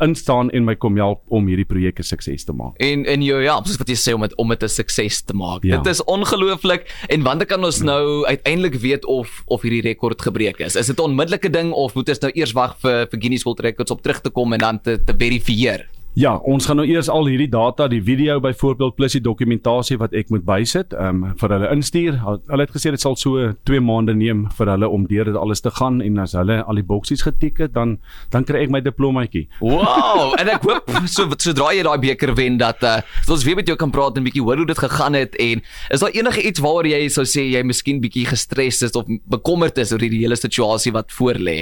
instaan 0.00 0.50
en 0.50 0.64
my 0.64 0.74
kom 0.74 0.96
help 0.96 1.20
om 1.28 1.46
hierdie 1.46 1.64
projek 1.64 1.98
'n 1.98 2.02
sukses 2.02 2.44
te 2.44 2.52
maak. 2.52 2.76
En 2.76 3.04
en 3.06 3.22
jou 3.22 3.42
ja, 3.42 3.60
soos 3.64 3.76
wat 3.76 3.88
jy 3.88 3.94
sê 3.96 4.14
om 4.14 4.20
dit 4.20 4.34
om 4.36 4.48
dit 4.48 4.62
'n 4.62 4.68
sukses 4.68 5.22
te 5.22 5.34
maak. 5.34 5.62
Ja. 5.64 5.76
Dit 5.76 5.86
is 5.86 6.04
ongelooflik. 6.04 7.04
En 7.08 7.22
wanneer 7.32 7.48
kan 7.48 7.64
ons 7.64 7.80
nou 7.80 8.26
uiteindelik 8.28 8.74
weet 8.82 9.06
of 9.08 9.42
of 9.46 9.62
hierdie 9.64 9.82
rekord 9.86 10.20
gebreek 10.20 10.60
is? 10.60 10.76
Is 10.76 10.86
dit 10.92 10.98
'n 10.98 11.08
onmiddellike 11.08 11.50
ding 11.50 11.72
of 11.72 11.94
moet 11.94 12.08
ons 12.08 12.20
nou 12.20 12.32
eers 12.34 12.52
wag 12.52 12.76
vir 12.82 13.06
vir 13.08 13.20
Guinness 13.20 13.44
World 13.44 13.60
Records 13.60 13.90
op 13.90 14.02
terug 14.02 14.20
te 14.20 14.30
kom 14.30 14.52
en 14.52 14.58
dan 14.58 14.80
te 14.80 15.00
te 15.04 15.14
verifieer? 15.16 15.88
Ja, 16.14 16.34
ons 16.44 16.66
gaan 16.68 16.76
nou 16.76 16.84
eers 16.84 17.06
al 17.08 17.24
hierdie 17.30 17.48
data, 17.48 17.86
die 17.88 18.02
video 18.04 18.34
byvoorbeeld 18.44 18.98
plus 18.98 19.14
die 19.16 19.22
dokumentasie 19.24 19.96
wat 19.96 20.12
ek 20.12 20.28
moet 20.28 20.42
bysit, 20.44 20.92
ehm 20.92 21.22
um, 21.24 21.30
vir 21.40 21.54
hulle 21.54 21.70
instuur. 21.72 22.18
Hul- 22.20 22.40
Hulle 22.52 22.66
het 22.66 22.72
gesê 22.74 22.90
dit 22.92 23.00
sal 23.00 23.14
so 23.16 23.46
2 23.64 23.80
maande 23.80 24.12
neem 24.18 24.42
vir 24.58 24.68
hulle 24.74 24.88
om 24.92 25.06
deur 25.08 25.24
dit 25.30 25.38
alles 25.40 25.62
te 25.64 25.70
gaan 25.72 26.02
en 26.04 26.18
as 26.20 26.34
hulle 26.36 26.58
al 26.68 26.76
die 26.76 26.84
boksies 26.84 27.22
getik 27.24 27.62
het, 27.64 27.72
dan 27.72 27.94
dan 28.34 28.44
kry 28.44 28.60
ek 28.66 28.74
my 28.74 28.82
diplomaatjie. 28.84 29.46
Wow, 29.62 30.34
en 30.36 30.50
ek 30.52 30.66
hoop 30.68 30.90
so 31.08 31.24
sodra 31.40 31.70
jy 31.72 31.86
daai 31.88 31.96
beker 32.04 32.34
wen 32.36 32.58
dat 32.60 32.84
uh, 32.84 32.98
dat 33.00 33.32
ons 33.32 33.46
weer 33.48 33.56
met 33.62 33.72
jou 33.72 33.78
kan 33.80 33.90
praat 33.94 34.20
en 34.20 34.28
bietjie 34.28 34.44
hoor 34.44 34.60
hoe 34.60 34.68
dit 34.68 34.82
gegaan 34.84 35.16
het 35.16 35.32
en 35.40 35.64
is 35.96 36.04
daar 36.04 36.12
enige 36.12 36.44
iets 36.44 36.60
waaroor 36.60 36.90
jy 36.92 37.08
sou 37.08 37.24
sê 37.24 37.46
jy 37.54 37.64
miskien 37.64 38.02
bietjie 38.04 38.26
gestres 38.28 38.82
is 38.84 38.92
of 39.00 39.08
bekommerd 39.32 39.80
is 39.80 39.94
oor 39.96 40.04
hierdie 40.04 40.20
hele 40.26 40.36
situasie 40.36 40.92
wat 40.92 41.08
voor 41.16 41.40
lê? 41.40 41.56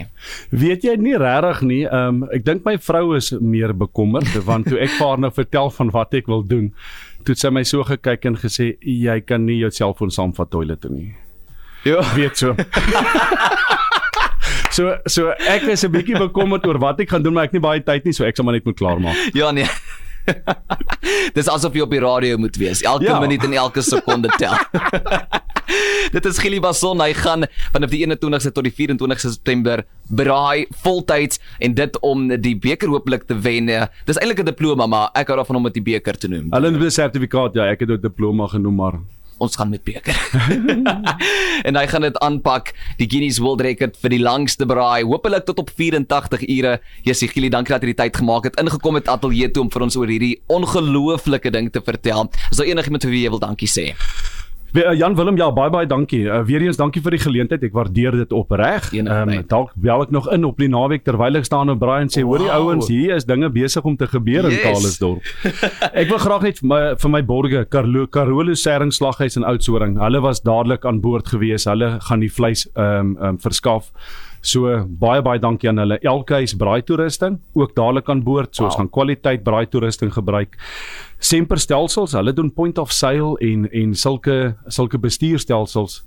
Weet 0.51 0.83
jy 0.91 0.97
nie 0.99 1.15
regtig 1.23 1.63
nie, 1.71 1.81
ehm 1.87 2.25
um, 2.25 2.29
ek 2.35 2.43
dink 2.51 2.67
my 2.67 2.75
vrou 2.83 3.15
is 3.15 3.31
meer 3.39 3.71
bekommerd 3.79 4.40
want 4.47 4.67
toe 4.67 4.79
ek 4.79 4.91
vir 4.99 5.07
haar 5.07 5.19
nou 5.19 5.31
vertel 5.31 5.71
van 5.71 5.91
wat 5.91 6.15
ek 6.15 6.27
wil 6.31 6.43
doen, 6.47 6.71
toe 7.25 7.35
sy 7.35 7.51
my 7.51 7.63
so 7.69 7.85
gekyk 7.85 8.27
en 8.31 8.37
gesê 8.37 8.73
jy 8.81 9.21
kan 9.21 9.45
nie 9.47 9.61
jou 9.61 9.71
selfoon 9.71 10.11
saamvat 10.11 10.51
toilet 10.51 10.81
toe 10.81 10.93
nie. 10.93 11.15
Ja. 11.85 12.03
weet 12.15 12.37
so. 12.37 12.55
so 14.77 14.97
so 15.07 15.33
ek 15.49 15.65
is 15.69 15.85
'n 15.85 15.93
bietjie 15.93 16.19
bekommerd 16.19 16.67
oor 16.67 16.79
wat 16.79 17.01
ek 17.01 17.11
gaan 17.11 17.23
doen 17.23 17.35
maar 17.35 17.49
ek 17.49 17.55
het 17.55 17.61
nie 17.61 17.69
baie 17.69 17.81
tyd 17.81 18.05
nie 18.05 18.13
so 18.13 18.25
ek 18.25 18.37
sal 18.37 18.45
maar 18.45 18.55
net 18.59 18.65
moet 18.69 18.77
klaarmaak. 18.77 19.17
Ja 19.35 19.51
nee. 19.51 19.69
Dis 21.37 21.49
asof 21.49 21.75
jy 21.75 21.85
op 21.85 21.91
die 21.91 22.01
radio 22.03 22.39
moet 22.41 22.57
wees. 22.61 22.83
Elke 22.83 23.05
ja. 23.09 23.21
Minuut 23.21 23.45
en 23.45 23.53
elke 23.53 23.83
sekonde 23.83 24.29
tel. 24.39 24.57
Dit 26.15 26.27
is 26.27 26.39
Gili 26.43 26.59
Basson. 26.61 27.01
Hy 27.01 27.13
gaan 27.15 27.47
vanaf 27.73 27.93
die 27.93 28.03
21ste 28.07 28.51
tot 28.53 28.67
die 28.67 28.73
24ste 28.75 29.31
September 29.37 29.85
braai 30.11 30.67
voltyds 30.83 31.39
en 31.63 31.77
dit 31.79 31.99
om 32.03 32.27
die 32.43 32.57
beker 32.59 32.91
hopelik 32.91 33.29
te 33.29 33.37
wen. 33.39 33.69
eh, 33.71 33.87
Dis 34.07 34.19
eintlik 34.19 34.41
'n 34.43 34.51
diploma, 34.51 34.87
maar 34.87 35.11
ek 35.15 35.29
hou 35.29 35.37
daarvan 35.37 35.57
om 35.57 35.69
dit 35.71 35.79
die 35.79 35.87
beker 35.95 36.19
te 36.19 36.29
noem. 36.29 36.51
Hulle 36.51 36.73
het 36.73 36.83
'n 36.83 36.91
sertifikaat 36.91 37.55
ja, 37.55 37.71
ek 37.71 37.81
het 37.81 37.91
'n 37.91 38.01
diploma 38.01 38.47
genoem 38.47 38.75
maar 38.75 38.99
Ons 39.41 39.57
gaan 39.57 39.71
met 39.73 39.81
beker. 39.85 40.17
en 41.67 41.79
hy 41.81 41.85
gaan 41.89 42.05
dit 42.05 42.19
aanpak, 42.21 42.75
die 43.01 43.09
Guinness 43.09 43.41
World 43.41 43.65
Record 43.65 43.97
vir 44.03 44.13
die 44.13 44.21
langste 44.21 44.69
braai, 44.69 45.01
hopelik 45.09 45.47
tot 45.49 45.63
op 45.63 45.73
84 45.77 46.45
ure. 46.45 46.77
Jessie 47.09 47.31
Gili, 47.33 47.49
dankie 47.53 47.73
dat 47.73 47.87
jy 47.87 47.95
die 47.95 48.01
tyd 48.03 48.21
gemaak 48.21 48.51
het 48.51 48.61
ingekom 48.61 49.01
het 49.01 49.09
ateljee 49.09 49.49
toe 49.55 49.65
om 49.65 49.73
vir 49.73 49.87
ons 49.89 49.97
oor 49.97 50.13
hierdie 50.13 50.37
ongelooflike 50.53 51.55
ding 51.57 51.73
te 51.73 51.81
vertel. 51.85 52.29
Is 52.51 52.61
daar 52.61 52.69
enigiemand 52.69 53.09
vir 53.09 53.17
wie 53.17 53.25
jy 53.25 53.33
wil 53.33 53.43
dankie 53.43 53.71
sê? 53.71 53.91
Uh, 54.71 54.93
Jan 54.95 55.17
Willem, 55.19 55.37
ja, 55.37 55.49
baie 55.51 55.71
baie 55.71 55.87
dankie. 55.87 56.21
Uh, 56.29 56.41
weer 56.47 56.63
eens 56.63 56.79
dankie 56.79 57.03
vir 57.03 57.17
die 57.17 57.23
geleentheid. 57.23 57.65
Ek 57.67 57.75
waardeer 57.75 58.15
dit 58.21 58.33
opreg. 58.37 58.91
Ehm 58.95 59.33
tyd. 59.33 59.49
dalk 59.51 59.73
bel 59.75 60.05
ek 60.05 60.13
nog 60.15 60.29
in 60.31 60.45
op 60.47 60.59
die 60.63 60.69
naweek 60.71 61.03
terwyl 61.05 61.41
ek 61.41 61.49
staan 61.49 61.73
en 61.73 61.79
braai 61.79 62.03
en 62.05 62.09
sê, 62.13 62.23
"Hoorie 62.23 62.47
Wow. 62.47 62.69
ouens, 62.71 62.89
hier 62.89 63.17
is 63.17 63.25
dinge 63.25 63.51
besig 63.51 63.85
om 63.85 63.97
te 63.97 64.07
gebeur 64.07 64.47
Yes. 64.47 64.53
in 64.53 64.63
Karlsdorp." 64.63 65.23
ek 66.03 66.09
wil 66.09 66.19
graag 66.19 66.43
net 66.43 66.59
vir 66.61 66.69
my 66.69 66.95
vir 66.95 67.11
my 67.11 67.23
borge 67.23 67.65
Karlo 67.69 68.07
Karolo 68.07 68.55
Sering 68.55 68.93
Slaghuis 68.93 69.37
in 69.37 69.45
Oudtshoorn. 69.45 69.97
Hulle 69.99 70.21
was 70.21 70.41
dadelik 70.41 70.85
aan 70.85 71.01
boord 71.01 71.27
gewees. 71.29 71.65
Hulle 71.65 71.99
gaan 72.01 72.21
die 72.21 72.31
vleis 72.31 72.69
ehm 72.77 73.17
um, 73.17 73.17
um, 73.21 73.39
verskaf. 73.39 73.91
So 74.41 74.73
baie 75.01 75.23
baie 75.23 75.41
dankie 75.41 75.69
aan 75.69 75.83
hulle. 75.83 75.99
Elkeis 76.01 76.55
braai 76.57 76.81
toerusting 76.87 77.39
ook 77.55 77.75
dadelik 77.77 78.09
aan 78.09 78.23
boord. 78.25 78.55
So 78.55 78.65
wow. 78.65 78.71
ons 78.71 78.79
gaan 78.81 78.93
kwaliteit 78.93 79.45
braai 79.45 79.67
toerusting 79.69 80.13
gebruik. 80.15 80.57
Semper 81.21 81.61
stelsels, 81.61 82.17
hulle 82.17 82.33
doen 82.33 82.51
point 82.51 82.79
of 82.79 82.93
sale 82.93 83.37
en 83.45 83.69
en 83.71 83.95
sulke 83.95 84.55
sulke 84.69 84.99
bestuurstelsels 84.99 86.01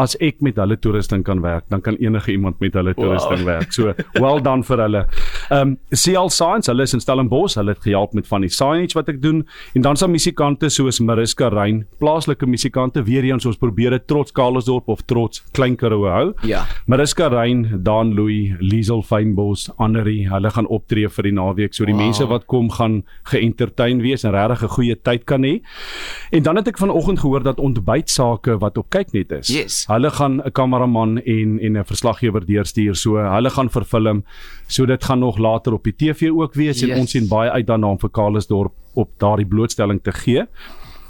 as 0.00 0.16
ek 0.24 0.40
met 0.42 0.56
hulle 0.58 0.76
toerusting 0.82 1.22
kan 1.26 1.42
werk, 1.44 1.66
dan 1.70 1.82
kan 1.84 1.96
enige 2.02 2.32
iemand 2.32 2.58
met 2.62 2.74
hulle 2.74 2.94
toerusting 2.98 3.44
wow. 3.44 3.50
werk. 3.52 3.74
So, 3.74 3.92
well 4.18 4.40
done 4.42 4.66
vir 4.66 4.82
hulle. 4.82 5.04
Ehm 5.50 5.60
um, 5.68 5.78
CL 5.90 6.28
Science, 6.28 6.70
hulle 6.70 6.82
is 6.82 6.92
in 6.92 7.00
Stellenbosch, 7.00 7.54
hulle 7.54 7.74
het 7.74 7.82
gehelp 7.82 8.14
met 8.14 8.26
van 8.26 8.40
die 8.40 8.50
signage 8.50 8.94
wat 8.94 9.08
ek 9.08 9.22
doen 9.22 9.42
en 9.74 9.82
dan 9.82 9.96
se 9.96 10.08
musikante 10.08 10.68
soos 10.68 11.00
Mariska 11.00 11.48
Rein, 11.48 11.84
plaaslike 11.98 12.46
musikante 12.46 13.02
weer 13.02 13.24
eens 13.24 13.46
ons 13.46 13.56
probeer 13.56 13.90
dit 13.90 14.06
trots 14.06 14.32
Karlsdorp 14.32 14.88
of 14.88 15.02
trots 15.02 15.42
Klein 15.52 15.76
Karoo 15.76 16.08
hou. 16.08 16.32
Ja. 16.42 16.64
Mariska 16.86 17.28
Rein, 17.28 17.82
Dan 17.84 18.14
Louw, 18.14 18.56
Liesel 18.60 19.02
Fynbos, 19.02 19.68
Annerie, 19.76 20.28
hulle 20.30 20.50
gaan 20.50 20.66
optree 20.66 21.08
vir 21.08 21.28
die 21.28 21.34
naweek. 21.36 21.74
So 21.74 21.84
die 21.84 21.94
wow. 21.94 22.02
mense 22.02 22.26
wat 22.30 22.46
kom 22.50 22.70
gaan 22.70 23.02
ge-entertain 23.30 24.02
wees 24.04 24.24
en 24.24 24.34
regtig 24.34 24.64
'n 24.64 24.74
goeie 24.76 24.96
tyd 24.96 25.24
kan 25.24 25.42
hê. 25.42 25.60
En 26.30 26.42
dan 26.42 26.56
het 26.56 26.68
ek 26.68 26.78
vanoggend 26.78 27.20
gehoor 27.20 27.42
dat 27.42 27.58
ontbytsake 27.58 28.58
wat 28.58 28.78
op 28.78 28.90
kyknet 28.90 29.32
is. 29.32 29.48
Yes. 29.48 29.84
Hulle 29.88 30.10
gaan 30.10 30.40
'n 30.40 30.52
kameraman 30.52 31.18
en 31.18 31.58
en 31.60 31.78
'n 31.78 31.84
verslaggewer 31.84 32.44
deurstuur. 32.46 32.94
So 32.94 33.16
hulle 33.16 33.50
gaan 33.50 33.70
vervilm. 33.70 34.24
So 34.66 34.86
dit 34.86 35.04
gaan 35.04 35.18
nog 35.18 35.33
later 35.38 35.72
op 35.72 35.84
die 35.84 35.94
TV 35.96 36.30
ook 36.30 36.54
wees 36.54 36.80
yes. 36.80 36.90
en 36.90 36.98
ons 36.98 37.10
sien 37.10 37.28
baie 37.28 37.50
uit 37.50 37.66
daarna 37.66 37.90
om 37.94 37.98
vir 37.98 38.10
Karlsdorp 38.10 38.72
op 38.94 39.10
daardie 39.18 39.46
blootstelling 39.46 40.00
te 40.02 40.12
gee. 40.12 40.46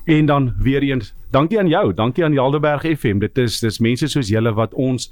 En 0.05 0.27
dan 0.27 0.55
weer 0.59 0.83
eens, 0.83 1.15
dankie 1.31 1.59
aan 1.59 1.69
jou, 1.69 1.95
dankie 1.95 2.25
aan 2.25 2.33
Jaldeberg 2.33 2.85
FM. 2.99 3.19
Dit 3.19 3.39
is 3.39 3.61
dis 3.61 3.79
mense 3.79 4.09
soos 4.09 4.29
julle 4.29 4.53
wat 4.53 4.75
ons 4.75 5.11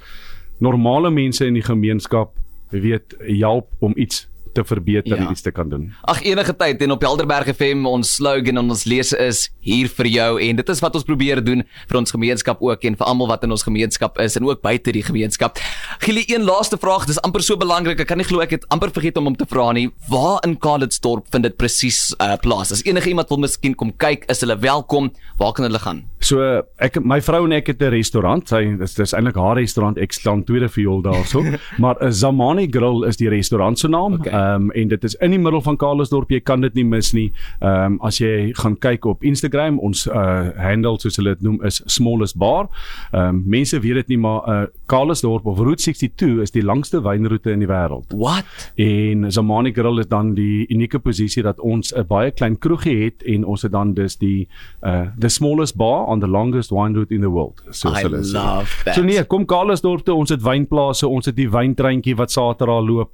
normale 0.59 1.11
mense 1.11 1.47
in 1.47 1.55
die 1.55 1.65
gemeenskap 1.65 2.37
weet 2.71 3.17
help 3.41 3.69
om 3.81 3.93
iets 3.97 4.27
te 4.55 4.65
verbeter 4.65 5.17
ja. 5.17 5.25
en 5.25 5.31
iets 5.33 5.43
te 5.43 5.51
kan 5.51 5.69
doen. 5.69 5.89
Ag 6.03 6.23
enige 6.23 6.55
tyd 6.57 6.83
en 6.83 6.95
op 6.95 7.03
Helderberg 7.03 7.51
FM 7.55 7.87
ons 7.89 8.15
slogan 8.19 8.61
en 8.61 8.71
ons 8.71 8.85
lese 8.85 9.19
is 9.19 9.49
hier 9.61 9.89
vir 9.89 10.09
jou 10.13 10.31
en 10.43 10.61
dit 10.61 10.73
is 10.75 10.83
wat 10.85 10.99
ons 10.99 11.07
probeer 11.07 11.43
doen 11.45 11.65
vir 11.89 11.99
ons 11.99 12.15
gemeenskap 12.15 12.63
ook 12.63 12.85
en 12.89 12.97
vir 12.99 13.07
almal 13.07 13.31
wat 13.33 13.45
in 13.47 13.55
ons 13.55 13.65
gemeenskap 13.67 14.19
is 14.23 14.37
en 14.37 14.49
ook 14.49 14.63
buite 14.63 14.93
die 14.95 15.05
gemeenskap. 15.07 15.59
Gili 16.03 16.25
een 16.29 16.47
laaste 16.49 16.79
vraag, 16.81 17.07
dis 17.07 17.21
amper 17.23 17.45
so 17.45 17.57
belangrik. 17.57 18.01
Ek 18.03 18.11
kan 18.11 18.21
nie 18.21 18.27
glo 18.29 18.43
ek 18.45 18.57
het 18.57 18.67
amper 18.75 18.93
vergeet 18.95 19.19
om 19.21 19.31
hom 19.31 19.39
te 19.39 19.49
vra 19.49 19.71
nie. 19.77 19.89
Waar 20.11 20.41
in 20.47 20.57
Kaalitsdorp 20.59 21.29
vind 21.33 21.49
dit 21.49 21.57
presies 21.59 22.11
uh, 22.19 22.35
plaas? 22.43 22.73
As 22.75 22.85
enige 22.87 23.13
iemand 23.13 23.31
wil 23.33 23.43
miskien 23.45 23.77
kom 23.79 23.93
kyk, 24.03 24.27
is 24.33 24.43
hulle 24.45 24.59
welkom. 24.63 25.13
Waar 25.41 25.55
kan 25.57 25.69
hulle 25.69 25.83
gaan? 25.83 26.05
So 26.23 26.63
ek 26.83 27.01
my 27.03 27.19
vrou 27.25 27.45
en 27.49 27.57
ek 27.57 27.73
het 27.73 27.83
'n 27.83 27.91
restaurant. 27.91 28.49
Sy 28.49 28.77
dis 28.79 28.95
dis 28.95 29.13
eintlik 29.13 29.37
haar 29.37 29.57
restaurant. 29.57 29.99
Ek 29.99 30.13
staan 30.13 30.45
tweede 30.45 30.69
viool 30.69 31.03
daarso. 31.03 31.43
maar 31.83 31.97
uh, 32.03 32.11
Zamani 32.11 32.69
Grill 32.71 33.07
is 33.09 33.17
die 33.17 33.29
restaurant 33.29 33.79
se 33.79 33.89
naam. 33.89 34.15
Okay. 34.15 34.31
Ehm 34.43 34.63
um, 34.63 34.71
en 34.71 34.89
dit 34.89 35.05
is 35.05 35.15
in 35.15 35.31
die 35.31 35.39
middel 35.39 35.61
van 35.63 35.77
Karlsdorp. 35.77 36.31
Jy 36.31 36.41
kan 36.41 36.61
dit 36.61 36.75
nie 36.75 36.85
mis 36.85 37.13
nie. 37.13 37.29
Ehm 37.61 37.93
um, 37.93 37.99
as 38.07 38.19
jy 38.19 38.51
gaan 38.59 38.77
kyk 38.79 39.07
op 39.11 39.25
Instagram, 39.27 39.79
ons 39.79 40.07
uh 40.07 40.51
handle 40.57 40.99
soos 41.01 41.19
hulle 41.21 41.35
dit 41.37 41.45
noem 41.47 41.61
is 41.69 41.83
smallest 41.87 42.39
bar. 42.41 42.69
Ehm 43.13 43.29
um, 43.29 43.43
mense 43.57 43.81
weet 43.81 44.03
dit 44.03 44.15
nie 44.15 44.19
maar 44.19 44.49
uh 44.49 44.63
Karlsdorp 44.87 45.47
of 45.47 45.59
Route 45.59 45.83
62 45.83 46.43
is 46.43 46.55
die 46.55 46.65
langste 46.65 47.03
wynroete 47.05 47.53
in 47.53 47.63
die 47.65 47.69
wêreld. 47.71 48.13
What? 48.17 48.45
En 48.77 49.31
Zamani 49.33 49.73
Grill 49.73 50.01
is 50.03 50.09
dan 50.09 50.35
die 50.35 50.67
unieke 50.69 50.99
posisie 50.99 51.43
dat 51.43 51.61
ons 51.61 51.95
'n 51.95 52.07
baie 52.09 52.31
klein 52.31 52.59
kroegie 52.59 53.05
het 53.05 53.23
en 53.23 53.45
ons 53.45 53.63
het 53.63 53.73
dan 53.73 53.95
dus 53.95 54.17
die 54.17 54.49
uh 54.83 55.07
the 55.19 55.29
smallest 55.29 55.77
bar 55.77 56.07
on 56.07 56.21
the 56.21 56.29
longest 56.29 56.71
wine 56.71 56.95
route 56.95 57.15
in 57.15 57.21
the 57.21 57.31
world. 57.31 57.63
So 57.71 57.89
I 57.89 58.03
love 58.03 58.83
that. 58.85 58.95
So 58.95 59.03
nee, 59.03 59.25
kom 59.25 59.47
Karlsdorp 59.47 60.05
toe. 60.05 60.15
Ons 60.15 60.31
het 60.31 60.43
wynplase, 60.43 61.09
ons 61.09 61.27
het 61.27 61.37
die 61.37 61.51
wyntreintjie 61.51 62.17
wat 62.17 62.31
Saterdag 62.31 62.85
loop. 62.87 63.11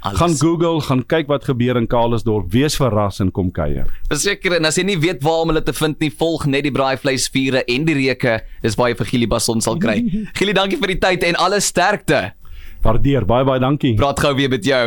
Alles. 0.00 0.18
Gaan 0.18 0.36
Google, 0.40 0.80
gaan 0.80 1.02
kyk 1.04 1.28
wat 1.28 1.44
gebeur 1.44 1.76
in 1.76 1.86
Karlsdorp, 1.90 2.48
wees 2.54 2.78
verras 2.80 3.20
en 3.20 3.28
kom 3.36 3.50
kuier. 3.52 3.90
Verseker 4.08 4.56
en 4.56 4.64
as 4.64 4.78
jy 4.80 4.86
nie 4.88 4.96
weet 5.00 5.20
waar 5.26 5.44
om 5.44 5.52
hulle 5.52 5.62
te 5.64 5.74
vind 5.76 6.00
nie, 6.00 6.08
volg 6.22 6.46
net 6.48 6.64
die 6.64 6.72
braaivleisvure 6.72 7.66
en 7.68 7.84
die 7.84 7.98
reuke. 7.98 8.38
Dis 8.64 8.78
jy 8.80 8.94
vir 8.96 9.10
Gili 9.12 9.28
Bason 9.28 9.60
sal 9.60 9.76
kry. 9.82 9.98
Gili, 10.38 10.56
dankie 10.56 10.80
vir 10.80 10.94
die 10.94 11.00
tyd 11.04 11.28
en 11.28 11.36
alle 11.36 11.60
sterkte. 11.60 12.30
Waardeer, 12.80 13.28
baie 13.28 13.44
baie 13.44 13.60
dankie. 13.60 13.92
Praat 14.00 14.24
gou 14.24 14.32
weer 14.38 14.48
met 14.48 14.64
jou. 14.64 14.86